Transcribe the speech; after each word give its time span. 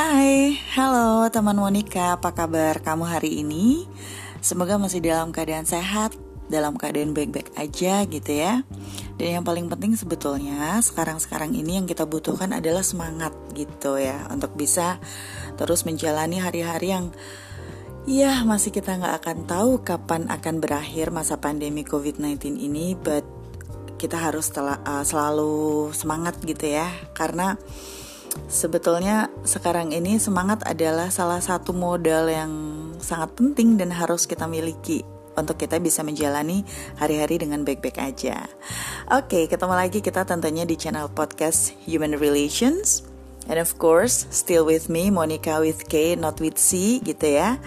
Hai, 0.00 0.56
halo 0.72 1.28
teman 1.28 1.60
Monica, 1.60 2.16
apa 2.16 2.32
kabar 2.32 2.80
kamu 2.80 3.04
hari 3.04 3.44
ini? 3.44 3.84
Semoga 4.40 4.80
masih 4.80 5.04
dalam 5.04 5.28
keadaan 5.28 5.68
sehat, 5.68 6.16
dalam 6.48 6.80
keadaan 6.80 7.12
baik-baik 7.12 7.52
aja 7.52 8.08
gitu 8.08 8.32
ya. 8.32 8.64
Dan 9.20 9.28
yang 9.28 9.44
paling 9.44 9.68
penting 9.68 10.00
sebetulnya 10.00 10.80
sekarang-sekarang 10.80 11.52
ini 11.52 11.76
yang 11.76 11.84
kita 11.84 12.08
butuhkan 12.08 12.48
adalah 12.56 12.80
semangat 12.80 13.36
gitu 13.52 14.00
ya 14.00 14.24
untuk 14.32 14.56
bisa 14.56 14.96
terus 15.60 15.84
menjalani 15.84 16.40
hari-hari 16.40 16.96
yang 16.96 17.12
ya 18.08 18.40
masih 18.48 18.72
kita 18.72 18.96
nggak 18.96 19.20
akan 19.20 19.38
tahu 19.44 19.84
kapan 19.84 20.32
akan 20.32 20.64
berakhir 20.64 21.12
masa 21.12 21.36
pandemi 21.36 21.84
COVID-19 21.84 22.56
ini, 22.56 22.96
but 22.96 23.28
kita 24.00 24.16
harus 24.16 24.48
uh, 24.56 25.04
selalu 25.04 25.92
semangat 25.92 26.40
gitu 26.40 26.72
ya 26.72 26.88
karena 27.12 27.60
sebetulnya 28.46 29.30
sekarang 29.42 29.94
ini 29.94 30.18
semangat 30.18 30.62
adalah 30.66 31.08
salah 31.10 31.42
satu 31.42 31.70
modal 31.74 32.30
yang 32.30 32.52
sangat 33.00 33.34
penting 33.34 33.78
dan 33.80 33.90
harus 33.90 34.28
kita 34.28 34.44
miliki 34.50 35.06
untuk 35.38 35.56
kita 35.56 35.80
bisa 35.80 36.04
menjalani 36.04 36.66
hari-hari 37.00 37.40
dengan 37.40 37.64
baik-baik 37.64 37.96
aja. 37.96 38.44
Oke, 39.08 39.48
ketemu 39.48 39.74
lagi 39.74 39.98
kita 40.04 40.26
tentunya 40.28 40.68
di 40.68 40.76
channel 40.76 41.08
podcast 41.08 41.72
Human 41.88 42.18
Relations. 42.18 43.06
And 43.48 43.56
of 43.56 43.80
course, 43.80 44.28
still 44.30 44.68
with 44.68 44.92
me, 44.92 45.08
Monica 45.08 45.58
with 45.58 45.88
K, 45.88 46.14
not 46.14 46.38
with 46.38 46.60
C, 46.60 47.00
gitu 47.02 47.40
ya. 47.40 47.58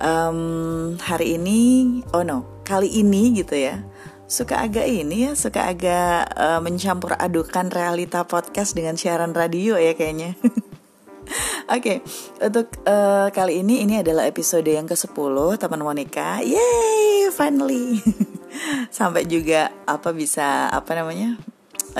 Um, 0.00 0.96
hari 1.02 1.36
ini, 1.36 2.00
oh 2.14 2.24
no, 2.24 2.46
kali 2.64 2.88
ini 2.88 3.34
gitu 3.36 3.58
ya 3.58 3.82
suka 4.30 4.62
agak 4.62 4.86
ini 4.86 5.26
ya, 5.26 5.32
suka 5.34 5.66
agak 5.66 6.30
uh, 6.38 6.62
mencampur 6.62 7.18
adukan 7.18 7.66
realita 7.66 8.22
podcast 8.22 8.78
dengan 8.78 8.94
siaran 8.94 9.34
radio 9.34 9.74
ya 9.74 9.98
kayaknya. 9.98 10.38
Oke, 11.70 11.70
okay, 11.70 11.96
untuk 12.42 12.70
uh, 12.86 13.30
kali 13.34 13.62
ini 13.62 13.82
ini 13.82 14.02
adalah 14.02 14.26
episode 14.26 14.66
yang 14.66 14.86
ke-10 14.86 15.34
teman 15.58 15.82
Monica. 15.82 16.42
Yay, 16.42 17.30
finally. 17.34 17.98
Sampai 18.94 19.26
juga 19.26 19.70
apa 19.86 20.10
bisa 20.14 20.70
apa 20.70 20.94
namanya? 20.94 21.38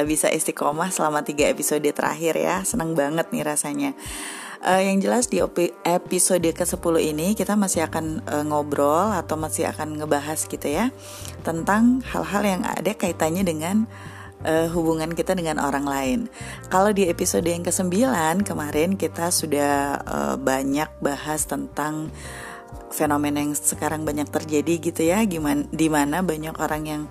Bisa 0.07 0.31
istiqomah 0.31 0.91
selama 0.95 1.23
tiga 1.23 1.47
episode 1.51 1.87
terakhir 1.87 2.39
ya. 2.39 2.63
Senang 2.67 2.99
banget 2.99 3.31
nih 3.31 3.47
rasanya. 3.47 3.91
Uh, 4.61 4.85
yang 4.85 5.01
jelas 5.01 5.33
di 5.33 5.41
episode 5.89 6.45
ke-10 6.45 6.95
ini 7.01 7.33
kita 7.33 7.57
masih 7.57 7.89
akan 7.89 8.21
uh, 8.29 8.45
ngobrol 8.45 9.09
atau 9.09 9.41
masih 9.41 9.65
akan 9.73 9.97
ngebahas 9.97 10.37
gitu 10.45 10.69
ya 10.69 10.93
tentang 11.41 12.05
hal-hal 12.05 12.45
yang 12.45 12.63
ada 12.69 12.93
kaitannya 12.93 13.41
dengan 13.41 13.89
uh, 14.45 14.69
hubungan 14.69 15.17
kita 15.17 15.33
dengan 15.33 15.65
orang 15.65 15.89
lain. 15.89 16.21
Kalau 16.69 16.93
di 16.93 17.09
episode 17.09 17.49
yang 17.49 17.65
ke-9 17.65 17.89
kemarin 18.45 19.01
kita 19.01 19.33
sudah 19.33 19.97
uh, 20.05 20.37
banyak 20.37 20.93
bahas 21.01 21.49
tentang 21.49 22.13
fenomena 22.93 23.41
yang 23.41 23.57
sekarang 23.57 24.05
banyak 24.05 24.29
terjadi 24.29 24.75
gitu 24.77 25.03
ya, 25.09 25.25
gimana 25.25 25.65
di 25.73 25.89
mana 25.89 26.21
banyak 26.21 26.53
orang 26.61 26.83
yang 26.85 27.03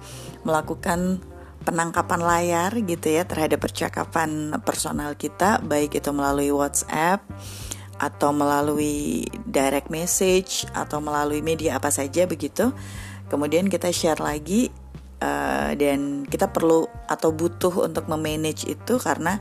melakukan 0.44 1.23
penangkapan 1.70 2.25
layar 2.25 2.73
gitu 2.81 3.14
ya 3.14 3.30
terhadap 3.30 3.62
percakapan 3.62 4.58
personal 4.66 5.14
kita 5.14 5.62
baik 5.62 6.02
itu 6.02 6.09
melalui 6.09 6.50
WhatsApp 6.50 7.22
atau 8.02 8.34
melalui 8.34 9.30
direct 9.45 9.94
message 9.94 10.66
atau 10.73 10.97
melalui 10.97 11.45
media 11.45 11.78
apa 11.78 11.94
saja 11.94 12.25
begitu. 12.25 12.73
Kemudian 13.30 13.70
kita 13.70 13.94
share 13.94 14.17
lagi 14.17 14.73
uh, 15.22 15.78
dan 15.78 16.25
kita 16.25 16.50
perlu 16.50 16.90
atau 17.06 17.30
butuh 17.30 17.86
untuk 17.86 18.09
memanage 18.09 18.66
itu 18.66 18.97
karena 18.97 19.38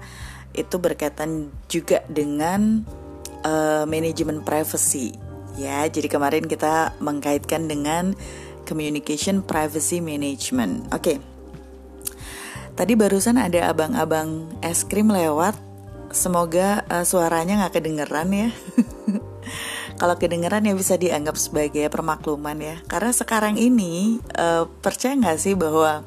itu 0.53 0.77
berkaitan 0.77 1.49
juga 1.65 2.05
dengan 2.13 2.85
uh, 3.41 3.89
manajemen 3.89 4.45
privacy 4.45 5.17
ya. 5.57 5.89
Jadi 5.89 6.13
kemarin 6.13 6.45
kita 6.45 6.93
mengkaitkan 7.01 7.73
dengan 7.73 8.13
communication 8.69 9.41
privacy 9.41 10.05
management. 10.05 10.93
Oke. 10.93 11.17
Okay. 11.17 11.28
Tadi 12.79 12.95
barusan 12.95 13.43
ada 13.43 13.75
abang-abang 13.75 14.47
es 14.63 14.87
krim 14.87 15.11
lewat. 15.11 15.59
Semoga 16.15 16.87
uh, 16.87 17.03
suaranya 17.03 17.67
nggak 17.67 17.83
kedengeran 17.83 18.31
ya. 18.31 18.49
Kalau 20.01 20.15
kedengeran 20.15 20.63
ya 20.63 20.79
bisa 20.79 20.95
dianggap 20.95 21.35
sebagai 21.35 21.91
permakluman 21.91 22.55
ya. 22.55 22.79
Karena 22.87 23.11
sekarang 23.11 23.59
ini 23.59 24.23
uh, 24.39 24.71
percaya 24.79 25.19
nggak 25.19 25.39
sih 25.43 25.59
bahwa 25.59 26.07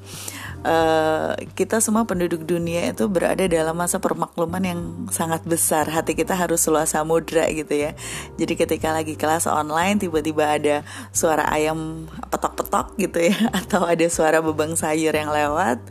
uh, 0.64 1.36
kita 1.60 1.84
semua 1.84 2.08
penduduk 2.08 2.48
dunia 2.48 2.96
itu 2.96 3.04
berada 3.12 3.44
dalam 3.52 3.76
masa 3.76 4.00
permakluman 4.00 4.64
yang 4.64 4.80
sangat 5.12 5.44
besar. 5.44 5.92
Hati 5.92 6.16
kita 6.16 6.40
harus 6.40 6.64
seluas 6.64 6.96
samudra 6.96 7.52
gitu 7.52 7.76
ya. 7.76 7.92
Jadi 8.40 8.54
ketika 8.56 8.96
lagi 8.96 9.20
kelas 9.20 9.44
online 9.44 10.00
tiba-tiba 10.00 10.56
ada 10.56 10.76
suara 11.12 11.52
ayam 11.52 12.08
petok-petok 12.32 12.96
gitu 12.96 13.28
ya 13.28 13.36
atau 13.60 13.84
ada 13.84 14.08
suara 14.08 14.40
bebang 14.40 14.80
sayur 14.80 15.12
yang 15.12 15.36
lewat 15.36 15.84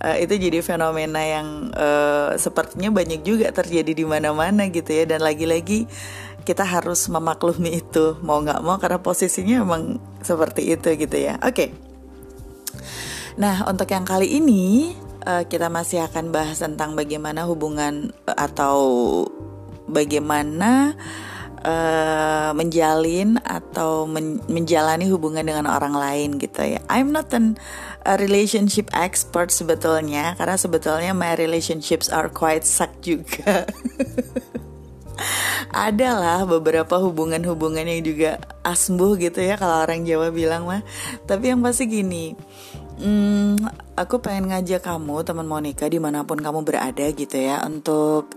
uh, 0.00 0.16
itu 0.16 0.34
jadi 0.36 0.58
fenomena 0.64 1.20
yang 1.20 1.70
uh, 1.76 2.34
sepertinya 2.36 2.90
banyak 2.90 3.20
juga 3.22 3.52
terjadi 3.52 3.92
di 3.92 4.04
mana-mana 4.04 4.68
gitu 4.72 4.90
ya 4.90 5.04
dan 5.06 5.20
lagi-lagi 5.22 5.86
kita 6.44 6.64
harus 6.64 7.04
memaklumi 7.12 7.84
itu 7.84 8.16
mau 8.24 8.40
nggak 8.40 8.64
mau 8.64 8.80
karena 8.80 8.98
posisinya 8.98 9.60
memang 9.62 10.00
seperti 10.24 10.72
itu 10.72 10.88
gitu 10.96 11.16
ya. 11.16 11.36
Oke. 11.44 11.54
Okay. 11.54 11.68
Nah, 13.38 13.64
untuk 13.68 13.88
yang 13.88 14.04
kali 14.04 14.40
ini 14.40 14.92
uh, 15.24 15.44
kita 15.46 15.72
masih 15.72 16.04
akan 16.04 16.32
bahas 16.32 16.60
tentang 16.60 16.96
bagaimana 16.96 17.46
hubungan 17.48 18.12
atau 18.26 18.76
bagaimana 19.86 20.96
menjalin 22.56 23.36
atau 23.44 24.08
men 24.08 24.40
menjalani 24.48 25.08
hubungan 25.12 25.44
dengan 25.44 25.68
orang 25.68 25.92
lain 25.92 26.40
gitu 26.40 26.64
ya. 26.64 26.80
I'm 26.88 27.12
not 27.12 27.32
an 27.36 27.60
a 28.08 28.16
relationship 28.16 28.88
expert 28.96 29.52
sebetulnya 29.52 30.32
karena 30.40 30.56
sebetulnya 30.56 31.12
my 31.12 31.36
relationships 31.36 32.08
are 32.08 32.32
quite 32.32 32.64
suck 32.64 32.90
juga. 33.04 33.68
Adalah 35.76 36.48
beberapa 36.48 36.96
hubungan-hubungan 36.96 37.84
yang 37.84 38.00
juga 38.00 38.30
asmbuh 38.64 39.20
gitu 39.20 39.44
ya 39.44 39.60
kalau 39.60 39.84
orang 39.84 40.08
Jawa 40.08 40.32
bilang 40.32 40.64
mah. 40.64 40.80
Tapi 41.28 41.52
yang 41.52 41.60
pasti 41.60 41.84
gini, 41.84 42.32
Hmm, 43.00 43.56
aku 43.96 44.20
pengen 44.20 44.52
ngajak 44.52 44.84
kamu, 44.84 45.24
teman 45.24 45.48
Monica, 45.48 45.88
di 45.88 45.96
mana 45.96 46.20
pun 46.28 46.36
kamu 46.36 46.60
berada 46.68 47.08
gitu 47.08 47.32
ya, 47.32 47.64
untuk 47.64 48.28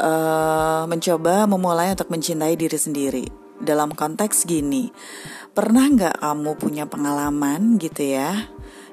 uh, 0.00 0.84
mencoba 0.90 1.46
memulai 1.46 1.94
untuk 1.94 2.10
mencintai 2.10 2.54
diri 2.58 2.78
sendiri. 2.78 3.26
Dalam 3.56 3.96
konteks 3.96 4.44
gini, 4.44 4.92
pernah 5.56 5.88
nggak 5.88 6.20
kamu 6.20 6.50
punya 6.60 6.84
pengalaman 6.84 7.80
gitu 7.80 8.04
ya, 8.04 8.50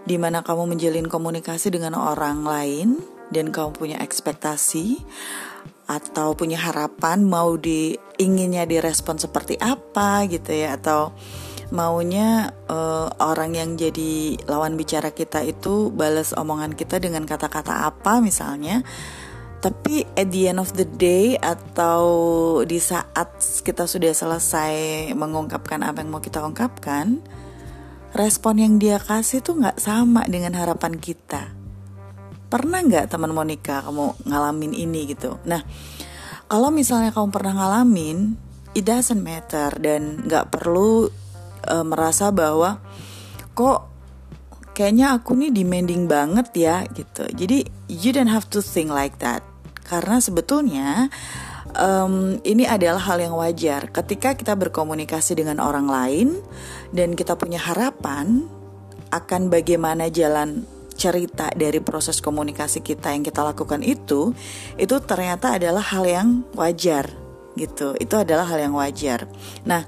di 0.07 0.15
mana 0.15 0.43
kamu 0.43 0.75
menjalin 0.75 1.07
komunikasi 1.11 1.73
dengan 1.73 1.99
orang 1.99 2.47
lain 2.47 2.89
dan 3.33 3.49
kamu 3.49 3.75
punya 3.75 3.97
ekspektasi 3.99 5.01
atau 5.83 6.31
punya 6.31 6.55
harapan 6.63 7.27
mau 7.27 7.59
di 7.59 7.99
inginnya 8.15 8.63
direspon 8.63 9.19
seperti 9.19 9.59
apa 9.59 10.23
gitu 10.31 10.55
ya 10.55 10.79
atau 10.79 11.11
maunya 11.73 12.53
uh, 12.69 13.09
orang 13.19 13.57
yang 13.57 13.75
jadi 13.75 14.37
lawan 14.45 14.77
bicara 14.77 15.11
kita 15.11 15.41
itu 15.41 15.89
balas 15.89 16.31
omongan 16.37 16.77
kita 16.77 17.01
dengan 17.01 17.25
kata-kata 17.25 17.89
apa 17.89 18.21
misalnya 18.21 18.85
tapi 19.63 20.03
at 20.19 20.27
the 20.27 20.51
end 20.51 20.59
of 20.59 20.75
the 20.75 20.83
day 20.83 21.39
atau 21.39 22.03
di 22.67 22.83
saat 22.83 23.39
kita 23.63 23.87
sudah 23.87 24.11
selesai 24.11 24.75
mengungkapkan 25.15 25.79
apa 25.87 26.03
yang 26.03 26.11
mau 26.11 26.19
kita 26.19 26.43
ungkapkan 26.43 27.23
respon 28.11 28.59
yang 28.59 28.75
dia 28.75 28.99
kasih 28.99 29.39
tuh 29.39 29.63
nggak 29.63 29.79
sama 29.79 30.27
dengan 30.27 30.51
harapan 30.59 30.99
kita 30.99 31.47
pernah 32.51 32.83
nggak 32.83 33.07
teman 33.07 33.31
Monica 33.31 33.79
kamu 33.87 34.27
ngalamin 34.27 34.75
ini 34.75 35.07
gitu 35.07 35.39
nah 35.47 35.63
kalau 36.51 36.67
misalnya 36.67 37.15
kamu 37.15 37.31
pernah 37.31 37.55
ngalamin 37.55 38.35
it 38.75 38.83
doesn't 38.83 39.23
matter 39.23 39.71
dan 39.79 40.27
nggak 40.27 40.51
perlu 40.51 41.07
uh, 41.71 41.85
merasa 41.87 42.35
bahwa 42.35 42.83
kok 43.55 43.93
kayaknya 44.73 45.13
aku 45.13 45.37
nih 45.37 45.53
demanding 45.53 46.09
banget 46.09 46.49
ya 46.57 46.75
gitu. 46.91 47.29
Jadi 47.29 47.69
you 47.87 48.09
don't 48.09 48.29
have 48.29 48.49
to 48.49 48.59
think 48.59 48.89
like 48.89 49.21
that. 49.21 49.45
Karena 49.93 50.17
sebetulnya 50.17 51.13
um, 51.77 52.41
ini 52.41 52.65
adalah 52.65 53.13
hal 53.13 53.21
yang 53.21 53.37
wajar 53.37 53.93
ketika 53.93 54.33
kita 54.33 54.57
berkomunikasi 54.57 55.37
dengan 55.37 55.61
orang 55.61 55.85
lain 55.85 56.33
dan 56.89 57.13
kita 57.13 57.37
punya 57.37 57.61
harapan 57.61 58.49
akan 59.13 59.53
bagaimana 59.53 60.09
jalan 60.09 60.65
cerita 60.97 61.53
dari 61.53 61.77
proses 61.77 62.25
komunikasi 62.25 62.81
kita 62.81 63.13
yang 63.13 63.21
kita 63.21 63.45
lakukan 63.45 63.85
itu 63.85 64.33
itu 64.81 64.95
ternyata 65.05 65.61
adalah 65.61 65.85
hal 65.85 66.09
yang 66.09 66.41
wajar 66.57 67.13
gitu. 67.53 67.93
Itu 68.01 68.17
adalah 68.17 68.49
hal 68.49 68.65
yang 68.65 68.73
wajar. 68.73 69.29
Nah, 69.61 69.85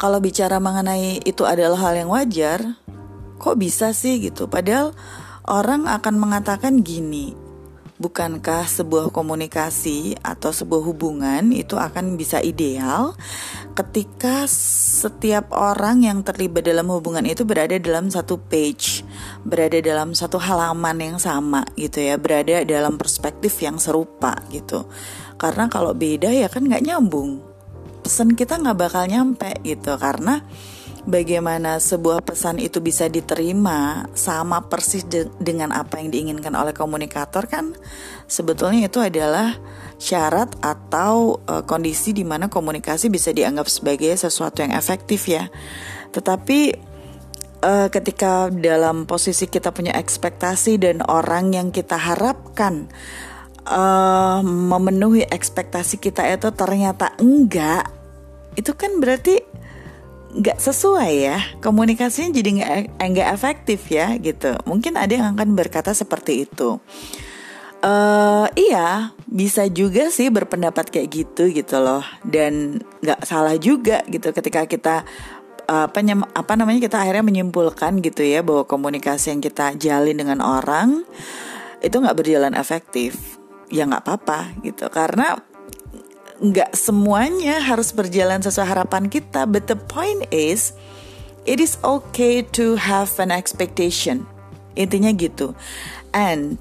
kalau 0.00 0.24
bicara 0.24 0.56
mengenai 0.56 1.20
itu 1.28 1.44
adalah 1.44 1.76
hal 1.76 2.00
yang 2.00 2.08
wajar, 2.08 2.80
kok 3.36 3.60
bisa 3.60 3.92
sih 3.92 4.24
gitu? 4.24 4.48
Padahal 4.48 4.96
orang 5.44 5.84
akan 5.84 6.16
mengatakan 6.16 6.80
gini, 6.80 7.36
bukankah 8.00 8.64
sebuah 8.64 9.12
komunikasi 9.12 10.16
atau 10.24 10.48
sebuah 10.56 10.82
hubungan 10.88 11.52
itu 11.52 11.76
akan 11.76 12.16
bisa 12.16 12.40
ideal 12.40 13.12
ketika 13.76 14.48
setiap 14.48 15.52
orang 15.52 16.08
yang 16.08 16.24
terlibat 16.24 16.64
dalam 16.64 16.88
hubungan 16.88 17.28
itu 17.28 17.44
berada 17.44 17.76
dalam 17.76 18.08
satu 18.08 18.40
page, 18.40 19.04
berada 19.44 19.76
dalam 19.84 20.16
satu 20.16 20.40
halaman 20.40 20.96
yang 20.96 21.18
sama 21.20 21.68
gitu 21.76 22.00
ya, 22.00 22.16
berada 22.16 22.64
dalam 22.64 22.96
perspektif 22.96 23.60
yang 23.60 23.76
serupa 23.76 24.32
gitu. 24.48 24.88
Karena 25.36 25.68
kalau 25.68 25.92
beda 25.92 26.32
ya 26.32 26.48
kan 26.48 26.64
nggak 26.64 26.84
nyambung, 26.84 27.44
pesan 28.00 28.32
kita 28.32 28.56
nggak 28.56 28.80
bakal 28.80 29.04
nyampe 29.04 29.60
gitu 29.60 29.94
karena 30.00 30.40
bagaimana 31.08 31.80
sebuah 31.80 32.20
pesan 32.24 32.60
itu 32.60 32.80
bisa 32.84 33.08
diterima 33.08 34.08
sama 34.12 34.68
persis 34.68 35.04
de 35.08 35.28
dengan 35.40 35.72
apa 35.72 36.00
yang 36.00 36.12
diinginkan 36.12 36.52
oleh 36.52 36.76
komunikator 36.76 37.48
kan 37.48 37.72
sebetulnya 38.28 38.86
itu 38.86 39.00
adalah 39.00 39.56
syarat 40.00 40.56
atau 40.64 41.44
e, 41.44 41.60
kondisi 41.68 42.16
di 42.16 42.24
mana 42.24 42.48
komunikasi 42.48 43.12
bisa 43.12 43.36
dianggap 43.36 43.68
sebagai 43.68 44.16
sesuatu 44.16 44.64
yang 44.64 44.72
efektif 44.72 45.28
ya. 45.28 45.52
Tetapi 46.10 46.60
e, 47.60 47.72
ketika 47.92 48.48
dalam 48.48 49.04
posisi 49.04 49.44
kita 49.44 49.76
punya 49.76 49.92
ekspektasi 50.00 50.80
dan 50.80 51.04
orang 51.04 51.52
yang 51.52 51.68
kita 51.68 52.00
harapkan 52.00 52.88
e, 53.68 53.82
memenuhi 54.48 55.28
ekspektasi 55.28 56.00
kita 56.00 56.24
itu 56.32 56.48
ternyata 56.56 57.12
enggak, 57.20 57.92
itu 58.56 58.72
kan 58.72 58.96
berarti 59.04 59.49
nggak 60.34 60.58
sesuai 60.62 61.12
ya. 61.18 61.38
Komunikasinya 61.58 62.30
jadi 62.30 62.50
nggak 62.60 63.02
nggak 63.02 63.28
efektif 63.34 63.90
ya 63.90 64.14
gitu. 64.18 64.54
Mungkin 64.66 64.94
ada 64.94 65.10
yang 65.10 65.34
akan 65.34 65.58
berkata 65.58 65.90
seperti 65.90 66.46
itu. 66.46 66.78
Uh, 67.80 68.44
iya 68.60 69.16
bisa 69.24 69.64
juga 69.72 70.12
sih 70.12 70.28
berpendapat 70.28 70.92
kayak 70.92 71.08
gitu 71.10 71.50
gitu 71.50 71.82
loh. 71.82 72.04
Dan 72.22 72.82
nggak 73.02 73.26
salah 73.26 73.56
juga 73.58 74.06
gitu 74.06 74.30
ketika 74.30 74.66
kita 74.68 74.96
apa 75.70 76.02
apa 76.34 76.52
namanya 76.58 76.82
kita 76.82 76.98
akhirnya 76.98 77.22
menyimpulkan 77.22 78.02
gitu 78.02 78.26
ya 78.26 78.42
bahwa 78.42 78.66
komunikasi 78.66 79.30
yang 79.30 79.38
kita 79.38 79.78
jalin 79.78 80.18
dengan 80.18 80.42
orang 80.42 81.06
itu 81.78 81.94
nggak 81.94 82.18
berjalan 82.18 82.54
efektif. 82.54 83.38
Ya 83.70 83.86
nggak 83.86 84.02
apa-apa 84.02 84.58
gitu. 84.66 84.90
Karena 84.90 85.38
nggak 86.40 86.72
semuanya 86.72 87.60
harus 87.60 87.92
berjalan 87.92 88.40
sesuai 88.40 88.64
harapan 88.64 89.12
kita 89.12 89.44
but 89.44 89.68
the 89.68 89.76
point 89.76 90.24
is 90.32 90.72
it 91.44 91.60
is 91.60 91.76
okay 91.84 92.44
to 92.44 92.76
have 92.76 93.12
an 93.20 93.32
expectation. 93.32 94.28
Intinya 94.76 95.12
gitu. 95.12 95.52
And 96.16 96.56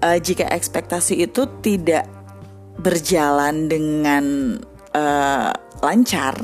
uh, 0.00 0.18
jika 0.20 0.48
ekspektasi 0.48 1.26
itu 1.26 1.48
tidak 1.60 2.08
berjalan 2.76 3.72
dengan 3.72 4.24
uh, 4.92 5.50
lancar 5.80 6.36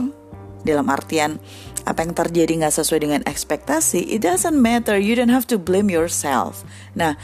dalam 0.64 0.86
artian 0.88 1.36
apa 1.82 1.98
yang 2.06 2.14
terjadi 2.14 2.52
nggak 2.62 2.78
sesuai 2.78 3.00
dengan 3.02 3.22
ekspektasi 3.26 4.06
it 4.06 4.22
doesn't 4.22 4.56
matter. 4.56 4.96
You 4.96 5.18
don't 5.18 5.34
have 5.34 5.48
to 5.50 5.58
blame 5.58 5.90
yourself. 5.90 6.62
Nah 6.94 7.18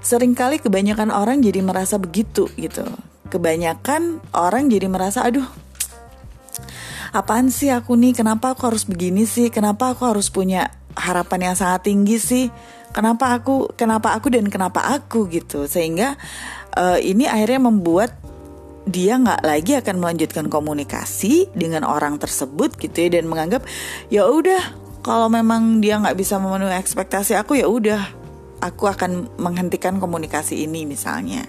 sering 0.00 0.32
kali 0.32 0.62
kebanyakan 0.62 1.12
orang 1.12 1.44
jadi 1.44 1.60
merasa 1.60 2.00
begitu 2.00 2.48
gitu 2.56 2.86
kebanyakan 3.28 4.24
orang 4.32 4.72
jadi 4.72 4.88
merasa 4.90 5.22
aduh 5.24 5.46
apaan 7.12 7.48
sih 7.48 7.72
aku 7.72 7.96
nih? 7.96 8.12
Kenapa 8.16 8.52
aku 8.52 8.68
harus 8.68 8.84
begini 8.84 9.24
sih? 9.24 9.48
Kenapa 9.48 9.92
aku 9.92 10.08
harus 10.08 10.28
punya 10.28 10.68
harapan 10.92 11.52
yang 11.52 11.56
sangat 11.56 11.88
tinggi 11.88 12.16
sih? 12.20 12.46
Kenapa 12.92 13.36
aku 13.36 13.72
kenapa 13.76 14.16
aku 14.16 14.32
dan 14.32 14.48
kenapa 14.48 14.84
aku? 14.92 15.28
Gitu. 15.28 15.68
Sehingga 15.68 16.16
uh, 16.76 16.98
ini 17.00 17.28
akhirnya 17.28 17.68
membuat 17.68 18.12
dia 18.88 19.20
nggak 19.20 19.44
lagi 19.44 19.76
akan 19.76 19.96
melanjutkan 20.00 20.48
komunikasi 20.48 21.52
dengan 21.52 21.84
orang 21.84 22.16
tersebut 22.16 22.72
gitu 22.80 22.96
ya 23.04 23.20
dan 23.20 23.28
menganggap 23.28 23.60
ya 24.08 24.24
udah 24.24 24.64
kalau 25.04 25.28
memang 25.28 25.84
dia 25.84 26.00
nggak 26.00 26.16
bisa 26.16 26.40
memenuhi 26.40 26.72
ekspektasi 26.72 27.36
aku 27.36 27.60
ya 27.60 27.68
udah 27.68 28.00
aku 28.64 28.88
akan 28.88 29.28
menghentikan 29.36 30.00
komunikasi 30.00 30.64
ini 30.64 30.88
misalnya 30.88 31.44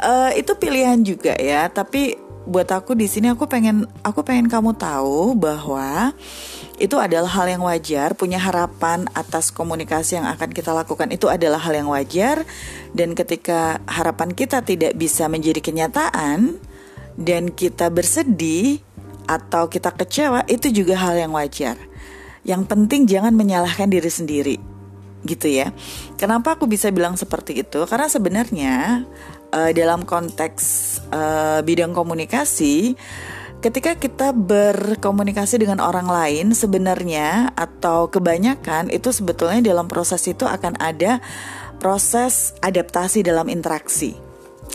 uh, 0.00 0.32
itu 0.34 0.52
pilihan 0.56 0.98
juga 1.04 1.36
ya 1.36 1.68
tapi 1.68 2.16
buat 2.48 2.66
aku 2.72 2.96
di 2.96 3.06
sini 3.06 3.30
aku 3.30 3.46
pengen 3.46 3.84
aku 4.00 4.24
pengen 4.24 4.48
kamu 4.48 4.74
tahu 4.74 5.36
bahwa 5.36 6.16
itu 6.80 6.96
adalah 6.96 7.28
hal 7.28 7.46
yang 7.46 7.62
wajar 7.62 8.16
punya 8.16 8.40
harapan 8.40 9.04
atas 9.12 9.52
komunikasi 9.52 10.16
yang 10.18 10.26
akan 10.26 10.50
kita 10.50 10.72
lakukan 10.72 11.12
itu 11.12 11.28
adalah 11.28 11.60
hal 11.60 11.76
yang 11.76 11.92
wajar 11.92 12.42
dan 12.96 13.12
ketika 13.12 13.78
harapan 13.84 14.32
kita 14.32 14.64
tidak 14.64 14.96
bisa 14.96 15.28
menjadi 15.28 15.60
kenyataan 15.60 16.56
dan 17.20 17.52
kita 17.52 17.92
bersedih 17.92 18.80
atau 19.28 19.68
kita 19.68 19.92
kecewa 19.92 20.42
itu 20.48 20.72
juga 20.72 20.96
hal 20.96 21.20
yang 21.20 21.36
wajar 21.36 21.76
yang 22.42 22.64
penting 22.64 23.04
jangan 23.04 23.36
menyalahkan 23.36 23.92
diri 23.92 24.08
sendiri 24.08 24.56
gitu 25.20 25.52
ya. 25.52 25.76
Kenapa 26.16 26.56
aku 26.56 26.64
bisa 26.64 26.88
bilang 26.88 27.12
seperti 27.12 27.60
itu? 27.60 27.84
Karena 27.84 28.08
sebenarnya 28.08 29.04
uh, 29.52 29.70
dalam 29.74 30.06
konteks 30.06 30.64
uh, 31.10 31.60
bidang 31.62 31.94
komunikasi 31.94 32.94
ketika 33.60 33.92
kita 34.00 34.32
berkomunikasi 34.32 35.60
dengan 35.60 35.84
orang 35.84 36.08
lain 36.08 36.56
sebenarnya 36.56 37.52
atau 37.52 38.08
kebanyakan 38.08 38.88
itu 38.88 39.12
sebetulnya 39.12 39.60
dalam 39.60 39.84
proses 39.84 40.24
itu 40.24 40.48
akan 40.48 40.80
ada 40.80 41.20
proses 41.76 42.56
adaptasi 42.64 43.20
dalam 43.20 43.52
interaksi. 43.52 44.16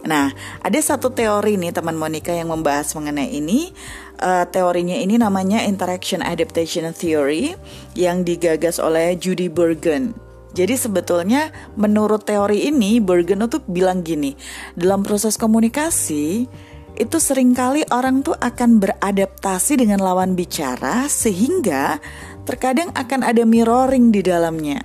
Nah, 0.06 0.30
ada 0.62 0.78
satu 0.78 1.10
teori 1.10 1.57
nih 1.57 1.74
teman 1.74 1.98
Monica 1.98 2.30
yang 2.30 2.54
membahas 2.54 2.94
mengenai 2.94 3.33
ini. 3.33 3.74
Uh, 4.16 4.48
teorinya 4.48 4.95
ini 4.95 5.19
namanya 5.19 5.68
Interaction 5.68 6.24
Adaptation 6.24 6.88
Theory 6.95 7.57
yang 8.00 8.24
digagas 8.24 8.80
oleh 8.80 9.18
Judy 9.19 9.51
Bergen. 9.51 10.25
Jadi 10.56 10.80
sebetulnya 10.80 11.52
menurut 11.75 12.24
teori 12.24 12.72
ini 12.72 13.04
Bergen 13.04 13.44
tuh 13.52 13.60
bilang 13.68 14.07
gini, 14.07 14.31
dalam 14.72 15.04
proses 15.04 15.36
komunikasi 15.36 16.48
itu 16.96 17.18
sering 17.19 17.52
kali 17.52 17.84
orang 17.92 18.24
tuh 18.24 18.40
akan 18.40 18.80
beradaptasi 18.80 19.84
dengan 19.84 20.00
lawan 20.00 20.40
bicara 20.40 21.12
sehingga 21.12 22.00
terkadang 22.48 22.96
akan 22.96 23.28
ada 23.28 23.44
mirroring 23.44 24.16
di 24.16 24.24
dalamnya. 24.24 24.80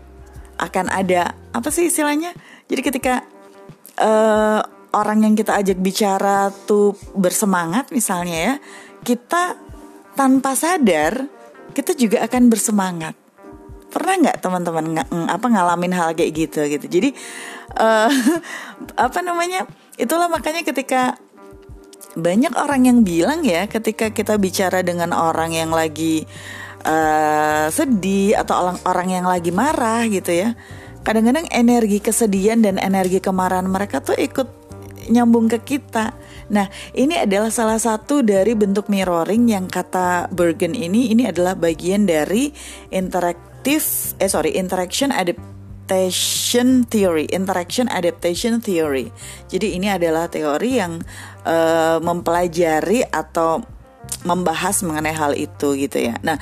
Akan 0.58 0.90
ada 0.90 1.38
apa 1.54 1.70
sih 1.70 1.86
istilahnya? 1.86 2.34
Jadi 2.66 2.80
ketika 2.82 3.22
uh, 4.02 4.60
orang 4.90 5.22
yang 5.22 5.38
kita 5.38 5.54
ajak 5.54 5.78
bicara 5.78 6.50
tuh 6.66 6.98
bersemangat 7.14 7.94
misalnya 7.94 8.36
ya, 8.36 8.54
kita 9.06 9.54
tanpa 10.18 10.58
sadar 10.58 11.30
kita 11.70 11.94
juga 11.94 12.26
akan 12.26 12.50
bersemangat 12.50 13.14
pernah 13.90 14.14
nggak 14.16 14.38
teman-teman 14.40 14.84
ng 15.02 15.26
apa 15.26 15.46
ngalamin 15.50 15.92
hal 15.92 16.14
kayak 16.14 16.32
gitu 16.32 16.60
gitu 16.70 16.86
jadi 16.86 17.10
uh, 17.76 18.10
apa 19.06 19.18
namanya 19.20 19.66
itulah 19.98 20.30
makanya 20.30 20.62
ketika 20.64 21.18
banyak 22.16 22.50
orang 22.58 22.86
yang 22.90 22.98
bilang 23.06 23.42
ya 23.46 23.66
ketika 23.70 24.10
kita 24.10 24.38
bicara 24.40 24.82
dengan 24.82 25.14
orang 25.14 25.54
yang 25.54 25.70
lagi 25.70 26.26
uh, 26.86 27.70
sedih 27.70 28.34
atau 28.38 28.54
orang 28.56 28.78
orang 28.88 29.08
yang 29.20 29.26
lagi 29.28 29.50
marah 29.54 30.06
gitu 30.10 30.32
ya 30.32 30.58
kadang-kadang 31.04 31.48
energi 31.52 31.98
kesedihan 32.02 32.60
dan 32.60 32.76
energi 32.76 33.22
kemarahan 33.22 33.68
mereka 33.68 34.04
tuh 34.04 34.16
ikut 34.16 34.60
nyambung 35.10 35.50
ke 35.50 35.58
kita. 35.64 36.14
Nah, 36.50 36.70
ini 36.94 37.18
adalah 37.18 37.50
salah 37.50 37.78
satu 37.78 38.22
dari 38.22 38.54
bentuk 38.54 38.86
mirroring 38.86 39.50
yang 39.50 39.66
kata 39.66 40.30
Bergen 40.30 40.74
ini 40.74 41.10
ini 41.10 41.26
adalah 41.26 41.58
bagian 41.58 42.06
dari 42.06 42.54
interact 42.94 43.49
adaptive 43.60 44.16
eh 44.16 44.30
sorry 44.32 44.56
interaction 44.56 45.12
adaptation 45.12 46.88
theory 46.88 47.28
interaction 47.28 47.92
adaptation 47.92 48.56
theory 48.64 49.12
jadi 49.52 49.76
ini 49.76 49.92
adalah 49.92 50.32
teori 50.32 50.80
yang 50.80 51.04
uh, 51.44 52.00
mempelajari 52.00 53.04
atau 53.04 53.60
membahas 54.24 54.84
mengenai 54.84 55.16
hal 55.16 55.32
itu 55.32 55.76
gitu 55.80 55.96
ya. 55.96 56.20
Nah, 56.20 56.36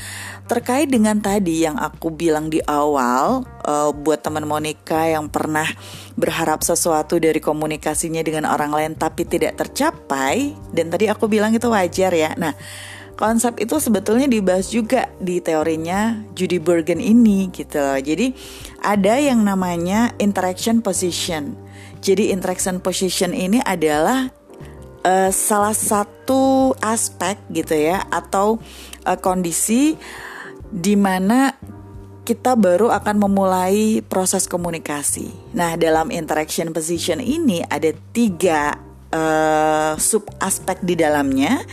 terkait 0.51 0.91
dengan 0.91 1.15
tadi 1.23 1.63
yang 1.63 1.79
aku 1.79 2.11
bilang 2.11 2.51
di 2.51 2.59
awal 2.67 3.47
uh, 3.63 3.91
buat 3.95 4.19
teman 4.19 4.47
Monica 4.51 5.07
yang 5.07 5.31
pernah 5.31 5.67
berharap 6.19 6.67
sesuatu 6.67 7.23
dari 7.23 7.39
komunikasinya 7.39 8.19
dengan 8.27 8.51
orang 8.51 8.75
lain 8.75 8.93
tapi 8.99 9.23
tidak 9.23 9.63
tercapai 9.63 10.59
dan 10.75 10.91
tadi 10.91 11.07
aku 11.07 11.31
bilang 11.31 11.55
itu 11.55 11.71
wajar 11.71 12.11
ya. 12.15 12.35
Nah, 12.35 12.57
konsep 13.19 13.59
itu 13.59 13.83
sebetulnya 13.83 14.31
dibahas 14.31 14.71
juga 14.71 15.11
di 15.19 15.43
teorinya 15.43 16.23
Judy 16.39 16.63
Bergen 16.63 17.03
ini 17.03 17.51
gitu 17.51 17.83
loh. 17.83 17.99
Jadi 17.99 18.31
ada 18.87 19.19
yang 19.19 19.43
namanya 19.43 20.15
interaction 20.23 20.79
position. 20.79 21.59
Jadi 21.99 22.31
interaction 22.31 22.79
position 22.79 23.35
ini 23.35 23.59
adalah 23.67 24.31
uh, 25.03 25.35
salah 25.35 25.75
satu 25.75 26.73
aspek 26.79 27.43
gitu 27.51 27.75
ya 27.75 28.07
atau 28.07 28.63
uh, 29.03 29.19
kondisi 29.19 29.99
di 30.71 30.95
mana 30.95 31.59
kita 32.23 32.55
baru 32.55 32.95
akan 32.95 33.25
memulai 33.25 34.05
proses 34.07 34.47
komunikasi. 34.47 35.33
Nah, 35.59 35.75
dalam 35.81 36.13
interaction 36.13 36.71
position 36.77 37.19
ini 37.25 37.65
ada 37.67 37.91
tiga 38.13 38.77
uh, 39.11 39.97
sub 39.97 40.29
aspek 40.39 40.77
di 40.85 40.95
dalamnya 40.95 41.65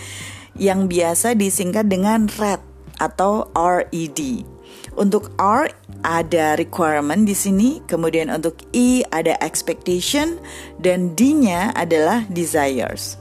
yang 0.56 0.88
biasa 0.88 1.36
disingkat 1.36 1.88
dengan 1.92 2.28
RED 2.40 2.62
atau 3.00 3.52
RED. 3.56 4.48
Untuk 4.96 5.36
R 5.36 5.68
ada 6.08 6.56
requirement 6.56 7.28
di 7.28 7.36
sini, 7.36 7.84
kemudian 7.84 8.32
untuk 8.32 8.56
E 8.72 9.04
ada 9.12 9.36
expectation 9.44 10.40
dan 10.80 11.12
D-nya 11.16 11.76
adalah 11.76 12.24
desires. 12.32 13.20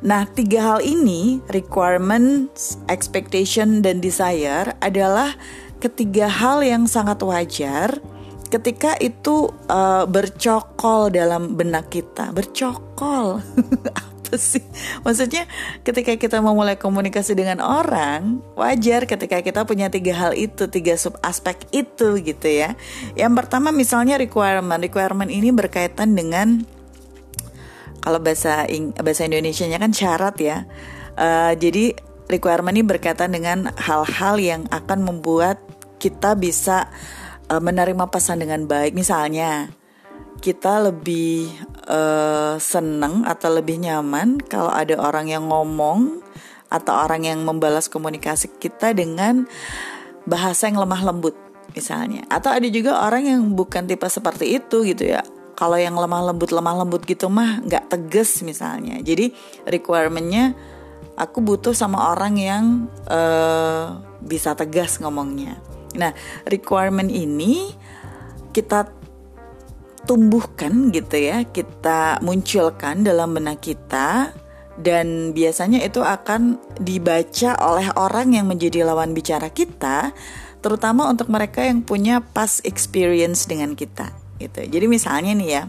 Nah, 0.00 0.24
tiga 0.32 0.64
hal 0.64 0.80
ini, 0.80 1.44
requirements, 1.52 2.80
expectation, 2.88 3.84
dan 3.84 4.00
desire 4.00 4.72
adalah 4.80 5.36
ketiga 5.82 6.30
hal 6.30 6.64
yang 6.64 6.88
sangat 6.88 7.20
wajar 7.20 8.00
ketika 8.50 8.98
itu 8.98 9.48
uh, 9.70 10.04
bercokol 10.10 11.08
dalam 11.08 11.54
benak 11.54 11.88
kita 11.94 12.34
bercokol 12.34 13.38
apa 14.30 14.38
sih. 14.38 14.62
Maksudnya 15.02 15.50
ketika 15.82 16.14
kita 16.14 16.38
memulai 16.38 16.78
komunikasi 16.78 17.34
dengan 17.34 17.58
orang 17.58 18.38
wajar 18.54 19.10
ketika 19.10 19.42
kita 19.42 19.66
punya 19.66 19.90
tiga 19.90 20.14
hal 20.14 20.38
itu 20.38 20.70
tiga 20.70 20.94
sub 20.94 21.18
aspek 21.26 21.58
itu 21.74 22.22
gitu 22.22 22.46
ya. 22.46 22.78
Yang 23.18 23.32
pertama 23.42 23.74
misalnya 23.74 24.22
requirement. 24.22 24.78
Requirement 24.78 25.34
ini 25.34 25.50
berkaitan 25.50 26.14
dengan 26.14 26.62
kalau 27.98 28.22
bahasa 28.22 28.70
bahasa 29.02 29.26
Indonesia-nya 29.26 29.82
kan 29.82 29.90
syarat 29.90 30.38
ya. 30.38 30.70
Uh, 31.18 31.58
jadi 31.58 31.98
requirement 32.30 32.78
ini 32.78 32.86
berkaitan 32.86 33.34
dengan 33.34 33.74
hal-hal 33.74 34.38
yang 34.38 34.62
akan 34.70 35.02
membuat 35.02 35.58
kita 35.98 36.38
bisa 36.38 36.86
uh, 37.50 37.58
menerima 37.58 38.06
pesan 38.06 38.46
dengan 38.46 38.64
baik. 38.70 38.94
Misalnya, 38.94 39.74
kita 40.40 40.88
lebih 40.88 41.52
uh, 41.90 42.54
senang 42.62 43.26
atau 43.26 43.50
lebih 43.50 43.82
nyaman 43.82 44.38
kalau 44.38 44.70
ada 44.70 44.94
orang 44.94 45.26
yang 45.26 45.50
ngomong 45.50 46.22
atau 46.70 46.94
orang 46.94 47.26
yang 47.26 47.42
membalas 47.42 47.90
komunikasi 47.90 48.54
kita 48.62 48.94
dengan 48.94 49.50
bahasa 50.22 50.70
yang 50.70 50.78
lemah 50.78 51.02
lembut 51.02 51.34
misalnya. 51.74 52.22
Atau 52.30 52.54
ada 52.54 52.66
juga 52.70 53.02
orang 53.02 53.26
yang 53.26 53.42
bukan 53.58 53.90
tipe 53.90 54.06
seperti 54.06 54.62
itu 54.62 54.86
gitu 54.86 55.10
ya. 55.10 55.26
Kalau 55.58 55.76
yang 55.76 55.98
lemah 55.98 56.32
lembut 56.32 56.54
lemah 56.54 56.86
lembut 56.86 57.02
gitu 57.04 57.26
mah 57.26 57.60
nggak 57.66 57.90
tegas 57.90 58.40
misalnya. 58.46 59.02
Jadi 59.02 59.34
requirementnya 59.66 60.54
aku 61.18 61.42
butuh 61.44 61.74
sama 61.74 62.14
orang 62.14 62.34
yang 62.38 62.64
uh, 63.10 63.98
bisa 64.22 64.54
tegas 64.56 65.02
ngomongnya. 65.02 65.58
Nah, 65.98 66.14
requirement 66.46 67.10
ini 67.10 67.74
kita 68.54 68.99
tumbuhkan 70.08 70.92
gitu 70.94 71.16
ya, 71.20 71.44
kita 71.44 72.20
munculkan 72.24 73.04
dalam 73.04 73.36
benak 73.36 73.60
kita 73.60 74.32
dan 74.80 75.36
biasanya 75.36 75.84
itu 75.84 76.00
akan 76.00 76.56
dibaca 76.80 77.58
oleh 77.60 77.92
orang 78.00 78.32
yang 78.32 78.48
menjadi 78.48 78.88
lawan 78.88 79.12
bicara 79.12 79.52
kita, 79.52 80.16
terutama 80.64 81.08
untuk 81.08 81.28
mereka 81.28 81.60
yang 81.64 81.84
punya 81.84 82.24
past 82.24 82.64
experience 82.64 83.44
dengan 83.44 83.76
kita 83.76 84.12
gitu. 84.40 84.64
Jadi 84.64 84.86
misalnya 84.88 85.36
nih 85.36 85.50
ya, 85.60 85.62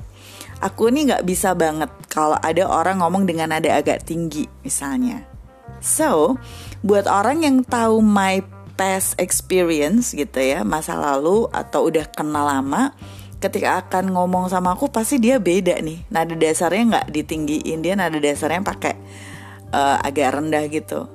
aku 0.64 0.88
nih 0.88 1.12
nggak 1.12 1.26
bisa 1.28 1.52
banget 1.52 1.92
kalau 2.08 2.40
ada 2.40 2.64
orang 2.70 3.04
ngomong 3.04 3.28
dengan 3.28 3.52
nada 3.52 3.76
agak 3.76 4.08
tinggi 4.08 4.48
misalnya. 4.64 5.28
So, 5.82 6.38
buat 6.86 7.10
orang 7.10 7.44
yang 7.44 7.58
tahu 7.66 8.00
my 8.00 8.46
past 8.80 9.20
experience 9.20 10.16
gitu 10.16 10.40
ya 10.42 10.64
masa 10.66 10.98
lalu 10.98 11.46
atau 11.52 11.92
udah 11.92 12.06
kenal 12.18 12.48
lama 12.48 12.96
ketika 13.42 13.82
akan 13.82 14.14
ngomong 14.14 14.48
sama 14.54 14.78
aku 14.78 14.88
pasti 14.94 15.18
dia 15.18 15.42
beda 15.42 15.82
nih 15.82 16.06
nada 16.14 16.38
dasarnya 16.38 16.84
nggak 16.94 17.08
ditinggiin 17.10 17.80
dia 17.82 17.98
nada 17.98 18.22
dasarnya 18.22 18.62
pakai 18.62 18.96
uh, 19.74 19.98
agak 20.06 20.38
rendah 20.38 20.70
gitu 20.70 21.10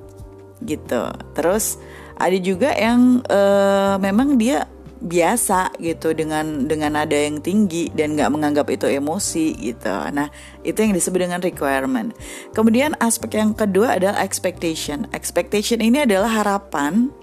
gitu 0.61 1.07
terus 1.31 1.79
ada 2.19 2.35
juga 2.35 2.75
yang 2.75 3.23
uh, 3.29 3.95
memang 4.01 4.35
dia 4.35 4.67
biasa 4.97 5.77
gitu 5.77 6.09
dengan 6.17 6.65
dengan 6.65 6.97
nada 6.97 7.13
yang 7.13 7.37
tinggi 7.37 7.93
dan 7.93 8.17
nggak 8.17 8.33
menganggap 8.33 8.65
itu 8.73 8.89
emosi 8.89 9.53
gitu. 9.61 9.93
Nah 10.09 10.33
itu 10.65 10.81
yang 10.81 10.93
disebut 10.97 11.29
dengan 11.29 11.41
requirement. 11.41 12.17
Kemudian 12.57 12.97
aspek 12.97 13.37
yang 13.37 13.53
kedua 13.53 14.01
adalah 14.01 14.25
expectation. 14.25 15.05
Expectation 15.13 15.85
ini 15.85 16.01
adalah 16.01 16.33
harapan 16.33 17.13